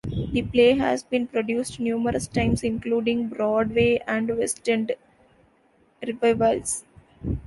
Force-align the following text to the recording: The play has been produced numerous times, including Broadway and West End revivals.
The 0.31 0.41
play 0.41 0.73
has 0.79 1.03
been 1.03 1.27
produced 1.27 1.79
numerous 1.79 2.25
times, 2.27 2.63
including 2.63 3.27
Broadway 3.29 4.01
and 4.07 4.35
West 4.35 4.67
End 4.67 4.93
revivals. 6.07 6.83